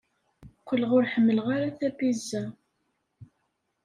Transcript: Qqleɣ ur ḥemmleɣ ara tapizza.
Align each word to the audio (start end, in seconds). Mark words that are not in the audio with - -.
Qqleɣ 0.61 0.91
ur 0.97 1.03
ḥemmleɣ 1.13 1.47
ara 1.55 1.69
tapizza. 1.79 2.43